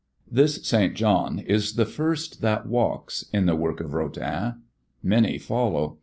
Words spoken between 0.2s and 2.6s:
This "St. John" is the first